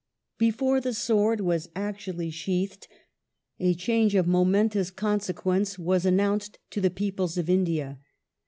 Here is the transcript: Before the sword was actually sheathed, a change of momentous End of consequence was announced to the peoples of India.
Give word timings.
Before 0.39 0.81
the 0.81 0.95
sword 0.95 1.41
was 1.41 1.69
actually 1.75 2.31
sheathed, 2.31 2.87
a 3.59 3.75
change 3.75 4.15
of 4.15 4.25
momentous 4.25 4.87
End 4.87 4.93
of 4.93 4.95
consequence 4.95 5.77
was 5.77 6.07
announced 6.07 6.57
to 6.71 6.81
the 6.81 6.89
peoples 6.89 7.37
of 7.37 7.47
India. 7.51 7.99